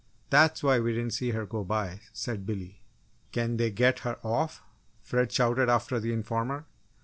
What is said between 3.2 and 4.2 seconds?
"Can they get her